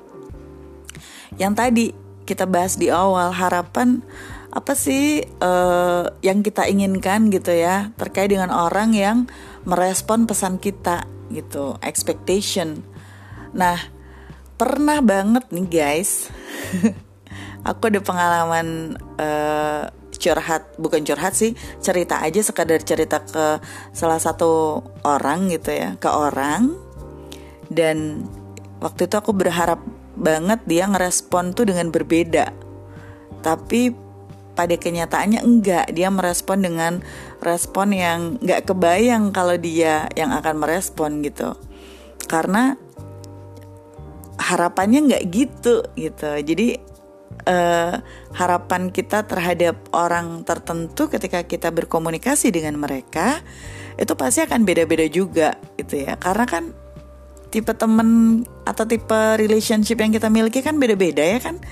yang 1.35 1.59
tadi 1.59 1.91
kita 2.25 2.47
bahas 2.47 2.79
di 2.79 2.89
awal 2.89 3.35
harapan 3.35 4.01
apa 4.55 4.79
sih 4.79 5.27
uh, 5.43 6.07
yang 6.23 6.47
kita 6.47 6.71
inginkan 6.71 7.27
gitu 7.35 7.51
ya 7.51 7.91
terkait 7.99 8.31
dengan 8.31 8.55
orang 8.55 8.95
yang 8.95 9.27
merespon 9.67 10.31
pesan 10.31 10.63
kita 10.63 11.11
gitu 11.35 11.75
expectation. 11.83 12.87
Nah 13.51 13.75
pernah 14.55 15.03
banget 15.03 15.51
nih 15.51 15.67
guys 15.67 16.31
aku 17.69 17.91
ada 17.91 17.99
pengalaman 17.99 18.95
uh, 19.19 19.91
curhat 20.15 20.71
bukan 20.79 21.03
curhat 21.03 21.35
sih 21.35 21.59
cerita 21.83 22.23
aja 22.23 22.39
sekadar 22.39 22.79
cerita 22.87 23.27
ke 23.27 23.59
salah 23.91 24.23
satu 24.23 24.87
orang 25.03 25.51
gitu 25.51 25.75
ya 25.75 25.99
ke 25.99 26.07
orang. 26.07 26.79
Dan 27.67 28.29
waktu 28.79 29.11
itu 29.11 29.19
aku 29.19 29.35
berharap 29.35 29.83
banget 30.15 30.63
dia 30.71 30.87
ngerespon 30.87 31.59
tuh 31.59 31.67
dengan 31.67 31.91
berbeda. 31.91 32.55
Tapi 33.43 34.04
pada 34.55 34.75
kenyataannya 34.79 35.43
enggak. 35.43 35.91
Dia 35.93 36.09
merespon 36.09 36.63
dengan 36.63 37.03
respon 37.43 37.93
yang 37.95 38.39
enggak 38.41 38.71
kebayang 38.71 39.35
kalau 39.35 39.59
dia 39.59 40.09
yang 40.15 40.31
akan 40.31 40.63
merespon 40.63 41.21
gitu. 41.23 41.59
Karena 42.25 42.79
harapannya 44.39 45.11
enggak 45.11 45.25
gitu 45.31 45.85
gitu. 45.99 46.31
Jadi 46.41 46.79
uh, 47.47 47.95
harapan 48.35 48.91
kita 48.91 49.27
terhadap 49.27 49.77
orang 49.95 50.43
tertentu 50.47 51.11
ketika 51.11 51.45
kita 51.45 51.71
berkomunikasi 51.75 52.51
dengan 52.55 52.79
mereka 52.79 53.43
itu 53.95 54.11
pasti 54.19 54.43
akan 54.43 54.67
beda-beda 54.67 55.07
juga 55.07 55.55
gitu 55.79 56.03
ya. 56.03 56.19
Karena 56.19 56.47
kan 56.47 56.75
tipe 57.55 57.71
temen 57.71 58.43
atau 58.67 58.83
tipe 58.83 59.39
relationship 59.39 60.03
yang 60.03 60.11
kita 60.11 60.27
miliki 60.27 60.59
kan 60.65 60.79
beda-beda 60.83 61.23
ya 61.23 61.39
kan. 61.39 61.63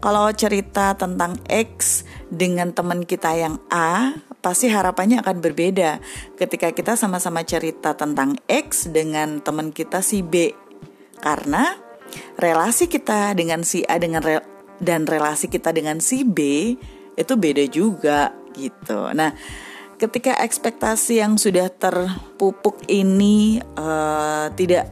Kalau 0.00 0.32
cerita 0.32 0.96
tentang 0.96 1.36
X 1.48 2.04
dengan 2.30 2.70
teman 2.70 3.02
kita 3.02 3.34
yang 3.34 3.58
A, 3.68 4.14
pasti 4.40 4.70
harapannya 4.70 5.20
akan 5.20 5.42
berbeda 5.42 5.98
ketika 6.38 6.70
kita 6.70 6.94
sama-sama 6.94 7.42
cerita 7.42 7.98
tentang 7.98 8.38
X 8.46 8.88
dengan 8.88 9.42
teman 9.42 9.74
kita 9.74 10.00
si 10.00 10.22
B. 10.22 10.54
Karena 11.20 11.76
relasi 12.38 12.86
kita 12.86 13.34
dengan 13.36 13.66
si 13.66 13.84
A 13.84 13.98
dengan 14.00 14.22
re 14.22 14.40
dan 14.80 15.04
relasi 15.04 15.52
kita 15.52 15.76
dengan 15.76 16.00
si 16.00 16.24
B 16.24 16.72
itu 17.18 17.32
beda 17.36 17.68
juga 17.68 18.32
gitu. 18.56 19.12
Nah, 19.12 19.36
ketika 20.00 20.40
ekspektasi 20.40 21.20
yang 21.20 21.36
sudah 21.36 21.68
terpupuk 21.68 22.80
ini 22.88 23.60
uh, 23.76 24.48
tidak 24.56 24.88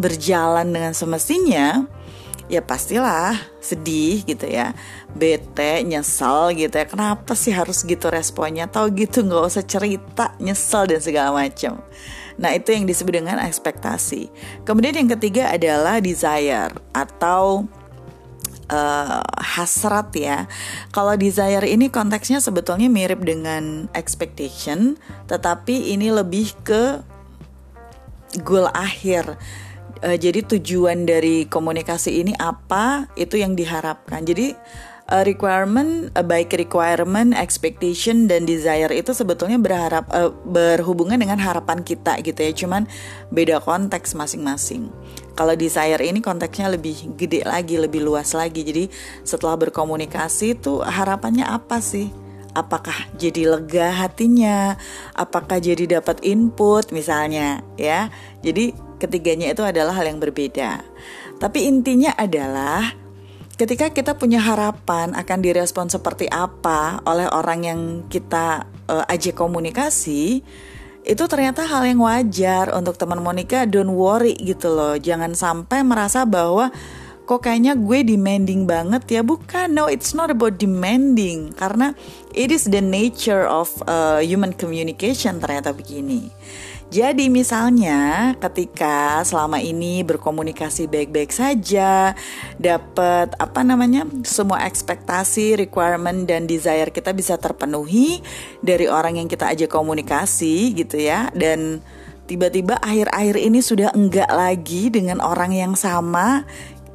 berjalan 0.00 0.72
dengan 0.72 0.96
semestinya, 0.96 1.84
ya 2.48 2.64
pastilah 2.64 3.36
sedih 3.60 4.24
gitu 4.24 4.48
ya, 4.48 4.72
bete, 5.12 5.84
nyesel 5.84 6.56
gitu 6.56 6.74
ya. 6.76 6.86
Kenapa 6.88 7.32
sih 7.36 7.52
harus 7.52 7.84
gitu 7.84 8.08
responnya? 8.08 8.68
Tahu 8.68 8.92
gitu 8.96 9.24
nggak 9.24 9.42
usah 9.48 9.64
cerita, 9.64 10.34
nyesel 10.40 10.88
dan 10.88 11.00
segala 11.00 11.30
macam. 11.32 11.80
Nah 12.40 12.50
itu 12.56 12.72
yang 12.72 12.88
disebut 12.88 13.22
dengan 13.22 13.38
ekspektasi. 13.44 14.32
Kemudian 14.64 14.96
yang 14.96 15.10
ketiga 15.12 15.52
adalah 15.52 16.00
desire 16.00 16.72
atau 16.96 17.68
uh, 18.72 19.22
hasrat 19.36 20.08
ya. 20.16 20.48
Kalau 20.90 21.12
desire 21.14 21.68
ini 21.68 21.92
konteksnya 21.92 22.40
sebetulnya 22.40 22.88
mirip 22.88 23.20
dengan 23.20 23.86
expectation, 23.92 24.96
tetapi 25.28 25.92
ini 25.92 26.08
lebih 26.08 26.56
ke 26.64 27.04
goal 28.40 28.72
akhir 28.72 29.36
uh, 30.02 30.16
jadi 30.16 30.40
tujuan 30.56 31.04
dari 31.04 31.44
komunikasi 31.46 32.24
ini 32.24 32.32
apa 32.40 33.12
itu 33.14 33.36
yang 33.36 33.52
diharapkan 33.52 34.24
jadi 34.24 34.56
uh, 35.12 35.24
requirement 35.28 36.08
uh, 36.16 36.24
baik 36.24 36.56
requirement 36.56 37.36
expectation 37.36 38.24
dan 38.24 38.48
desire 38.48 38.88
itu 38.96 39.12
sebetulnya 39.12 39.60
berharap 39.60 40.08
uh, 40.08 40.32
berhubungan 40.48 41.20
dengan 41.20 41.36
harapan 41.36 41.84
kita 41.84 42.16
gitu 42.24 42.40
ya. 42.40 42.52
Cuman 42.56 42.88
beda 43.28 43.60
konteks 43.60 44.16
masing-masing. 44.16 44.88
Kalau 45.36 45.52
desire 45.52 46.00
ini 46.00 46.24
konteksnya 46.24 46.72
lebih 46.72 47.12
gede 47.20 47.44
lagi 47.44 47.76
lebih 47.76 48.00
luas 48.00 48.32
lagi. 48.32 48.64
Jadi 48.64 48.88
setelah 49.22 49.60
berkomunikasi 49.60 50.56
itu 50.56 50.80
harapannya 50.80 51.44
apa 51.44 51.84
sih? 51.84 52.08
Apakah 52.52 53.08
jadi 53.16 53.48
lega 53.48 53.88
hatinya, 53.96 54.76
apakah 55.16 55.56
jadi 55.56 56.00
dapat 56.00 56.20
input 56.20 56.92
misalnya 56.92 57.64
ya. 57.80 58.12
Jadi 58.44 58.76
ketiganya 59.00 59.56
itu 59.56 59.64
adalah 59.64 59.96
hal 59.96 60.04
yang 60.04 60.20
berbeda. 60.20 60.84
Tapi 61.40 61.64
intinya 61.64 62.12
adalah 62.12 63.01
ketika 63.56 63.92
kita 63.92 64.16
punya 64.16 64.40
harapan 64.40 65.12
akan 65.12 65.38
direspon 65.44 65.86
seperti 65.92 66.26
apa 66.28 67.00
oleh 67.04 67.28
orang 67.28 67.60
yang 67.62 67.80
kita 68.08 68.66
uh, 68.88 69.04
ajak 69.08 69.36
komunikasi, 69.36 70.40
itu 71.02 71.24
ternyata 71.26 71.66
hal 71.66 71.82
yang 71.82 71.98
wajar 72.02 72.70
untuk 72.72 72.94
teman 72.94 73.18
Monica. 73.18 73.66
Don't 73.66 73.92
worry 73.92 74.38
gitu 74.38 74.70
loh, 74.70 74.94
jangan 74.96 75.34
sampai 75.34 75.82
merasa 75.82 76.22
bahwa 76.22 76.70
kok 77.22 77.46
kayaknya 77.46 77.78
gue 77.78 78.02
demanding 78.04 78.66
banget 78.66 79.02
ya. 79.08 79.22
Bukan 79.22 79.72
no 79.74 79.86
it's 79.86 80.12
not 80.12 80.28
about 80.28 80.58
demanding. 80.58 81.54
Karena 81.54 81.94
it 82.34 82.50
is 82.50 82.66
the 82.68 82.82
nature 82.82 83.46
of 83.46 83.70
uh, 83.86 84.18
human 84.22 84.52
communication 84.54 85.38
ternyata 85.38 85.70
begini. 85.70 86.30
Jadi 86.92 87.32
misalnya 87.32 88.36
ketika 88.36 89.24
selama 89.24 89.56
ini 89.64 90.04
berkomunikasi 90.04 90.92
baik-baik 90.92 91.32
saja, 91.32 92.12
dapat 92.60 93.32
apa 93.40 93.64
namanya 93.64 94.04
semua 94.28 94.68
ekspektasi, 94.68 95.56
requirement 95.56 96.28
dan 96.28 96.44
desire 96.44 96.92
kita 96.92 97.16
bisa 97.16 97.40
terpenuhi 97.40 98.20
dari 98.60 98.92
orang 98.92 99.16
yang 99.16 99.24
kita 99.24 99.56
ajak 99.56 99.72
komunikasi 99.72 100.76
gitu 100.76 101.00
ya. 101.00 101.32
Dan 101.32 101.80
tiba-tiba 102.28 102.76
akhir-akhir 102.84 103.40
ini 103.40 103.64
sudah 103.64 103.96
enggak 103.96 104.28
lagi 104.28 104.92
dengan 104.92 105.24
orang 105.24 105.56
yang 105.56 105.72
sama 105.72 106.44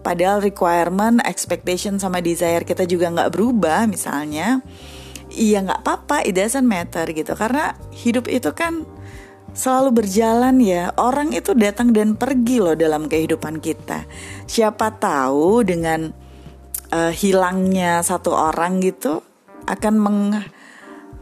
padahal 0.07 0.39
requirement, 0.39 1.19
expectation 1.27 1.99
sama 1.99 2.23
desire 2.23 2.63
kita 2.63 2.87
juga 2.87 3.11
nggak 3.11 3.35
berubah 3.35 3.83
misalnya, 3.91 4.63
iya 5.35 5.59
nggak 5.59 5.83
apa-apa, 5.83 6.23
it 6.23 6.39
doesn't 6.39 6.63
matter 6.63 7.03
gitu 7.11 7.35
karena 7.35 7.75
hidup 7.91 8.31
itu 8.31 8.55
kan 8.55 8.87
selalu 9.51 9.99
berjalan 9.99 10.63
ya. 10.63 10.95
Orang 10.95 11.35
itu 11.35 11.51
datang 11.51 11.91
dan 11.91 12.15
pergi 12.15 12.63
loh 12.63 12.79
dalam 12.79 13.11
kehidupan 13.11 13.59
kita. 13.59 14.07
Siapa 14.47 14.95
tahu 14.95 15.67
dengan 15.67 16.15
uh, 16.95 17.11
hilangnya 17.11 17.99
satu 17.99 18.31
orang 18.31 18.79
gitu 18.79 19.19
akan 19.67 19.93
meng 19.99 20.21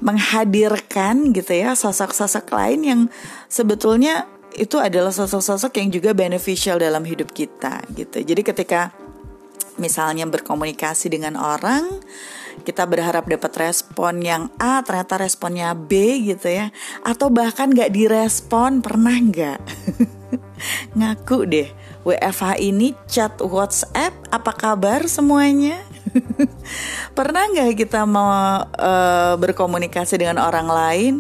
menghadirkan 0.03 1.31
gitu 1.31 1.55
ya 1.55 1.73
sosok-sosok 1.73 2.51
lain 2.51 2.79
yang 2.83 3.01
sebetulnya 3.47 4.27
itu 4.55 4.79
adalah 4.79 5.11
sosok-sosok 5.11 5.83
yang 5.83 5.89
juga 5.91 6.11
beneficial 6.15 6.79
dalam 6.79 7.03
hidup 7.03 7.35
kita 7.35 7.83
gitu. 7.91 8.23
Jadi 8.23 8.41
ketika 8.41 8.95
misalnya 9.75 10.23
berkomunikasi 10.23 11.11
dengan 11.11 11.35
orang 11.35 11.99
kita 12.63 12.87
berharap 12.87 13.27
dapat 13.27 13.51
respon 13.59 14.23
yang 14.23 14.47
A 14.55 14.79
ternyata 14.87 15.19
responnya 15.19 15.75
B 15.75 16.23
gitu 16.23 16.47
ya. 16.47 16.71
Atau 17.03 17.27
bahkan 17.27 17.67
nggak 17.67 17.91
direspon 17.91 18.79
pernah 18.79 19.19
nggak? 19.19 19.59
Ngaku 20.97 21.37
deh 21.51 21.69
WFH 22.07 22.63
ini 22.63 22.95
chat 23.11 23.35
WhatsApp 23.43 24.15
apa 24.31 24.55
kabar 24.55 25.03
semuanya? 25.11 25.83
Pernah 27.17 27.43
nggak 27.51 27.75
kita 27.75 28.07
mau 28.07 28.63
uh, 28.63 29.35
berkomunikasi 29.35 30.15
dengan 30.15 30.39
orang 30.39 30.71
lain 30.71 31.13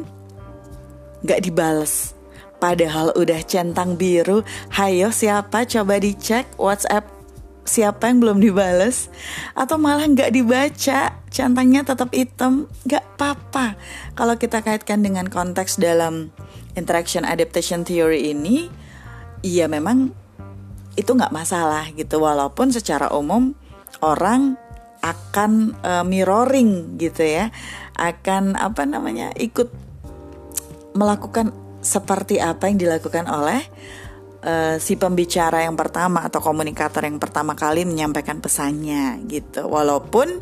nggak 1.25 1.41
dibales 1.43 2.14
padahal 2.57 3.11
udah 3.15 3.41
centang 3.45 3.99
biru. 3.99 4.41
Hayo 4.73 5.11
siapa? 5.11 5.67
Coba 5.67 5.99
dicek 5.99 6.47
WhatsApp. 6.55 7.07
Siapa 7.65 8.13
yang 8.13 8.21
belum 8.21 8.37
dibales? 8.45 9.09
Atau 9.57 9.81
malah 9.81 10.05
nggak 10.05 10.29
dibaca? 10.29 11.17
Centangnya 11.33 11.81
tetap 11.81 12.13
hitam. 12.13 12.69
Nggak 12.85 13.03
apa-apa. 13.17 13.73
Kalau 14.13 14.37
kita 14.37 14.61
kaitkan 14.61 15.01
dengan 15.01 15.25
konteks 15.25 15.81
dalam 15.81 16.29
interaction 16.77 17.25
adaptation 17.25 17.81
theory 17.81 18.35
ini 18.35 18.69
iya 19.41 19.65
memang 19.65 20.13
itu 20.93 21.09
nggak 21.09 21.33
masalah 21.33 21.89
gitu. 21.97 22.21
Walaupun 22.21 22.69
secara 22.69 23.09
umum 23.09 23.57
orang 24.05 24.61
akan 25.01 25.73
uh, 25.81 26.05
mirroring 26.05 27.01
gitu 27.01 27.25
ya. 27.25 27.49
Akan 27.97 28.53
apa 28.53 28.85
namanya 28.85 29.33
ikut 29.41 29.73
melakukan 30.93 31.64
seperti 31.85 32.41
apa 32.41 32.65
yang 32.65 32.81
dilakukan 32.81 33.29
oleh 33.29 33.61
uh, 34.41 34.75
si 34.81 34.97
pembicara 34.97 35.61
yang 35.61 35.77
pertama 35.77 36.25
atau 36.25 36.41
komunikator 36.41 37.05
yang 37.05 37.21
pertama 37.21 37.53
kali 37.53 37.85
menyampaikan 37.85 38.41
pesannya 38.41 39.21
gitu. 39.29 39.69
Walaupun 39.69 40.41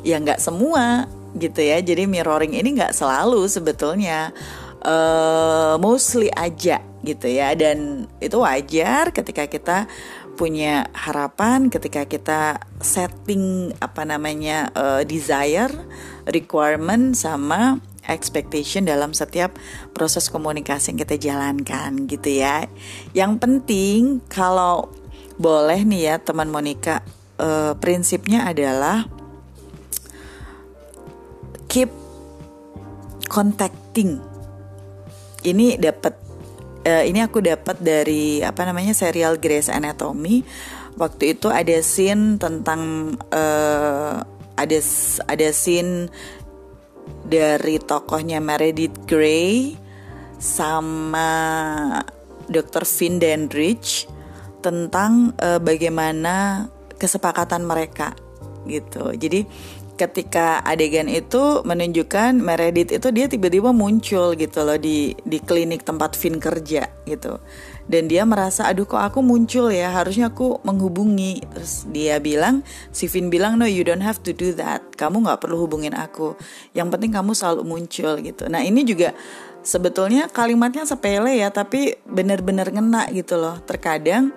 ya 0.00 0.16
nggak 0.16 0.40
semua 0.40 1.04
gitu 1.36 1.60
ya. 1.60 1.84
Jadi 1.84 2.08
mirroring 2.08 2.56
ini 2.56 2.80
nggak 2.80 2.96
selalu 2.96 3.44
sebetulnya 3.44 4.32
uh, 4.80 5.76
mostly 5.76 6.32
aja 6.32 6.80
gitu 7.04 7.28
ya. 7.28 7.52
Dan 7.52 8.08
itu 8.24 8.40
wajar 8.40 9.12
ketika 9.12 9.44
kita 9.44 9.78
punya 10.38 10.86
harapan 10.94 11.66
ketika 11.66 12.06
kita 12.06 12.62
setting 12.78 13.74
apa 13.82 14.06
namanya 14.06 14.70
uh, 14.70 15.02
desire 15.02 15.74
requirement 16.30 17.18
sama 17.18 17.82
expectation 18.08 18.88
dalam 18.88 19.12
setiap 19.12 19.54
proses 19.92 20.32
komunikasi 20.32 20.96
yang 20.96 20.98
kita 21.04 21.16
jalankan 21.20 22.08
gitu 22.08 22.42
ya. 22.42 22.64
Yang 23.12 23.32
penting 23.38 24.00
kalau 24.26 24.88
boleh 25.38 25.86
nih 25.86 26.02
ya 26.10 26.14
teman 26.18 26.50
Monica 26.50 27.06
uh, 27.38 27.78
prinsipnya 27.78 28.48
adalah 28.48 29.06
keep 31.70 31.92
contacting. 33.30 34.18
Ini 35.44 35.78
dapat 35.78 36.18
uh, 36.82 37.04
ini 37.06 37.22
aku 37.22 37.38
dapat 37.44 37.78
dari 37.78 38.42
apa 38.42 38.66
namanya 38.66 38.96
serial 38.96 39.38
Grey's 39.38 39.70
Anatomy. 39.70 40.42
Waktu 40.98 41.38
itu 41.38 41.46
ada 41.46 41.78
scene 41.78 42.42
tentang 42.42 43.14
uh, 43.30 44.18
ada 44.58 44.78
ada 45.30 45.48
scene 45.54 46.10
dari 47.26 47.76
tokohnya 47.82 48.40
Meredith 48.40 49.04
Grey 49.04 49.76
sama 50.38 51.30
Dr. 52.48 52.86
Finn 52.86 53.20
Dandridge 53.20 54.08
tentang 54.64 55.34
uh, 55.38 55.60
bagaimana 55.60 56.66
kesepakatan 56.98 57.66
mereka 57.66 58.14
gitu. 58.66 59.14
Jadi 59.14 59.46
ketika 59.98 60.62
adegan 60.62 61.10
itu 61.10 61.66
menunjukkan 61.66 62.38
Meredith 62.38 62.94
itu 62.94 63.08
dia 63.10 63.26
tiba-tiba 63.26 63.74
muncul 63.74 64.38
gitu 64.38 64.62
loh 64.62 64.78
di 64.78 65.12
di 65.26 65.42
klinik 65.42 65.82
tempat 65.82 66.14
Finn 66.14 66.38
kerja 66.38 66.86
gitu 67.02 67.42
dan 67.88 68.04
dia 68.04 68.28
merasa 68.28 68.68
aduh 68.68 68.84
kok 68.84 69.00
aku 69.00 69.24
muncul 69.24 69.72
ya? 69.72 69.88
Harusnya 69.96 70.28
aku 70.28 70.60
menghubungi. 70.60 71.40
Terus 71.48 71.88
dia 71.88 72.20
bilang 72.20 72.60
si 72.92 73.08
Vin 73.08 73.32
bilang 73.32 73.56
no 73.56 73.64
you 73.64 73.80
don't 73.80 74.04
have 74.04 74.20
to 74.20 74.36
do 74.36 74.52
that. 74.52 74.84
Kamu 74.94 75.24
nggak 75.24 75.40
perlu 75.40 75.56
hubungin 75.64 75.96
aku. 75.96 76.36
Yang 76.76 76.88
penting 76.92 77.16
kamu 77.16 77.32
selalu 77.32 77.64
muncul 77.64 78.20
gitu. 78.20 78.44
Nah 78.52 78.60
ini 78.60 78.84
juga 78.84 79.16
sebetulnya 79.64 80.28
kalimatnya 80.28 80.84
sepele 80.84 81.40
ya 81.40 81.48
tapi 81.48 81.96
benar-benar 82.04 82.68
ngena 82.68 83.08
gitu 83.08 83.40
loh. 83.40 83.56
Terkadang 83.64 84.36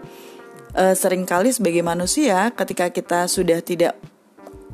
uh, 0.80 0.96
sering 0.96 1.28
kali 1.28 1.52
sebagai 1.52 1.84
manusia 1.84 2.56
ketika 2.56 2.88
kita 2.88 3.28
sudah 3.28 3.60
tidak 3.60 4.00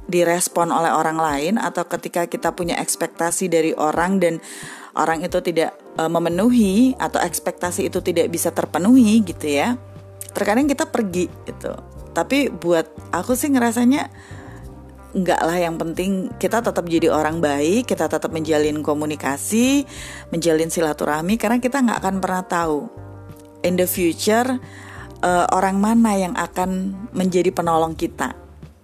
direspon 0.07 0.71
oleh 0.71 0.93
orang 0.93 1.19
lain 1.19 1.53
atau 1.59 1.83
ketika 1.83 2.29
kita 2.31 2.55
punya 2.55 2.79
ekspektasi 2.79 3.51
dari 3.51 3.75
orang 3.75 4.23
dan 4.23 4.39
orang 4.97 5.21
itu 5.21 5.37
tidak 5.45 5.77
uh, 5.95 6.09
memenuhi 6.09 6.97
atau 6.97 7.21
ekspektasi 7.21 7.87
itu 7.87 8.01
tidak 8.01 8.27
bisa 8.33 8.49
terpenuhi 8.49 9.21
gitu 9.21 9.47
ya. 9.47 9.77
Terkadang 10.33 10.65
kita 10.65 10.89
pergi 10.89 11.29
gitu. 11.45 11.71
Tapi 12.11 12.49
buat 12.49 12.89
aku 13.13 13.37
sih 13.37 13.53
ngerasanya 13.53 14.09
enggak 15.15 15.41
lah 15.41 15.57
yang 15.57 15.79
penting 15.79 16.29
kita 16.37 16.59
tetap 16.61 16.85
jadi 16.85 17.09
orang 17.09 17.39
baik 17.39 17.89
kita 17.89 18.05
tetap 18.05 18.29
menjalin 18.29 18.83
komunikasi 18.85 19.87
menjalin 20.29 20.69
silaturahmi 20.69 21.39
karena 21.39 21.57
kita 21.57 21.79
nggak 21.81 21.99
akan 22.03 22.15
pernah 22.21 22.43
tahu 22.45 22.91
in 23.65 23.79
the 23.79 23.87
future 23.87 24.59
uh, 25.25 25.45
orang 25.55 25.81
mana 25.81 26.13
yang 26.19 26.33
akan 26.37 26.93
menjadi 27.15 27.49
penolong 27.49 27.97
kita 27.97 28.35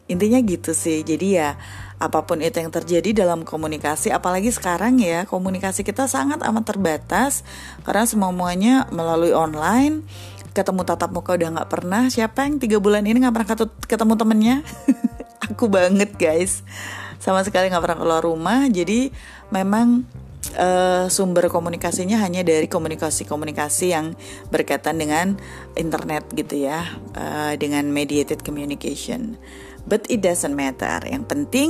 intinya 0.07 0.39
gitu 0.43 0.71
sih. 0.75 1.01
Jadi 1.01 1.39
ya 1.39 1.55
apa 2.01 2.27
pun 2.27 2.43
itu 2.43 2.59
yang 2.59 2.73
terjadi 2.73 3.23
dalam 3.23 3.47
komunikasi 3.47 4.11
apalagi 4.11 4.51
sekarang 4.51 4.99
ya 4.99 5.23
komunikasi 5.23 5.87
kita 5.87 6.11
sangat 6.11 6.43
amat 6.43 6.75
terbatas 6.75 7.47
karena 7.87 8.03
semuanya 8.03 8.73
melalui 8.91 9.31
online 9.31 10.03
ketemu 10.53 10.83
tatap 10.85 11.09
muka 11.09 11.33
udah 11.33 11.49
nggak 11.59 11.69
pernah. 11.71 12.07
Siapa 12.07 12.45
yang 12.45 12.61
tiga 12.61 12.77
bulan 12.77 13.03
ini 13.03 13.25
nggak 13.25 13.33
pernah 13.33 13.49
ketemu 13.89 14.13
temennya? 14.13 14.55
Aku 15.49 15.67
banget 15.67 16.13
guys. 16.15 16.61
Sama 17.17 17.41
sekali 17.41 17.73
nggak 17.73 17.83
pernah 17.83 17.99
keluar 17.99 18.21
rumah. 18.21 18.69
Jadi 18.69 19.09
memang 19.49 20.05
uh, 20.55 21.09
sumber 21.09 21.49
komunikasinya 21.49 22.21
hanya 22.21 22.45
dari 22.45 22.69
komunikasi-komunikasi 22.69 23.85
yang 23.91 24.13
berkaitan 24.53 25.01
dengan 25.01 25.39
internet 25.73 26.29
gitu 26.37 26.69
ya, 26.69 26.85
uh, 27.17 27.53
dengan 27.57 27.89
mediated 27.89 28.45
communication. 28.45 29.41
But 29.83 30.07
it 30.07 30.23
doesn't 30.23 30.55
matter. 30.55 31.03
Yang 31.03 31.23
penting 31.27 31.69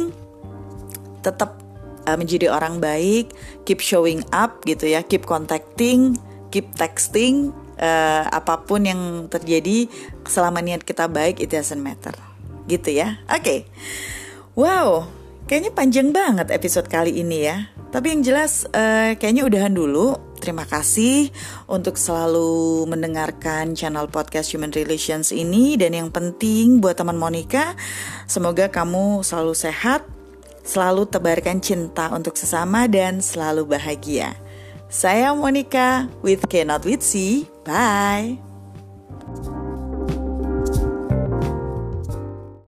tetap 1.23 1.57
uh, 2.05 2.17
menjadi 2.19 2.51
orang 2.51 2.83
baik, 2.83 3.31
keep 3.63 3.79
showing 3.79 4.21
up 4.35 4.61
gitu 4.67 4.91
ya, 4.91 5.01
keep 5.01 5.25
contacting, 5.25 6.19
keep 6.53 6.69
texting, 6.77 7.55
uh, 7.79 8.23
apa 8.29 8.61
pun 8.67 8.85
yang 8.85 9.01
terjadi 9.31 9.87
selama 10.27 10.61
niat 10.61 10.83
kita 10.85 11.09
baik 11.09 11.41
it 11.41 11.49
doesn't 11.49 11.81
matter. 11.81 12.13
gitu 12.63 12.95
ya. 12.95 13.19
Oke. 13.27 13.43
Okay. 13.43 13.59
Wow, 14.53 15.09
kayaknya 15.49 15.73
panjang 15.73 16.13
banget 16.13 16.47
episode 16.53 16.87
kali 16.87 17.19
ini 17.19 17.49
ya. 17.49 17.67
Tapi 17.91 18.13
yang 18.13 18.21
jelas 18.23 18.65
uh, 18.69 19.17
kayaknya 19.17 19.43
udahan 19.43 19.73
dulu. 19.73 20.32
Terima 20.43 20.67
kasih 20.67 21.31
untuk 21.71 21.95
selalu 21.95 22.83
mendengarkan 22.91 23.79
channel 23.79 24.11
podcast 24.11 24.51
Human 24.51 24.75
Relations 24.75 25.31
ini 25.31 25.79
dan 25.79 25.95
yang 25.95 26.11
penting 26.11 26.83
buat 26.83 26.99
teman 26.99 27.15
Monica, 27.15 27.79
semoga 28.27 28.67
kamu 28.67 29.23
selalu 29.23 29.55
sehat, 29.55 30.03
selalu 30.67 31.07
tebarkan 31.07 31.63
cinta 31.63 32.11
untuk 32.11 32.35
sesama 32.35 32.91
dan 32.91 33.23
selalu 33.23 33.71
bahagia. 33.71 34.35
Saya 34.91 35.31
Monica 35.31 36.11
with 36.19 36.43
Cannot 36.51 36.83
With 36.83 37.07
C. 37.07 37.47
Bye. 37.63 39.62